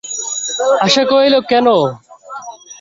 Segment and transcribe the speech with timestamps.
[0.85, 1.67] আশা কহিল, কেন।